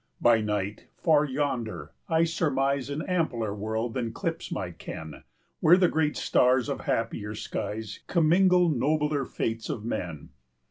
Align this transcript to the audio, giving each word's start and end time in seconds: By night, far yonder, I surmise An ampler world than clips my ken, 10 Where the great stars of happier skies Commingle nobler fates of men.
By 0.19 0.41
night, 0.41 0.87
far 0.97 1.25
yonder, 1.25 1.91
I 2.09 2.23
surmise 2.23 2.89
An 2.89 3.03
ampler 3.03 3.53
world 3.53 3.93
than 3.93 4.11
clips 4.13 4.51
my 4.51 4.71
ken, 4.71 5.11
10 5.11 5.23
Where 5.59 5.77
the 5.77 5.89
great 5.89 6.17
stars 6.17 6.69
of 6.69 6.81
happier 6.85 7.35
skies 7.35 7.99
Commingle 8.07 8.69
nobler 8.69 9.25
fates 9.25 9.69
of 9.69 9.85
men. 9.85 10.29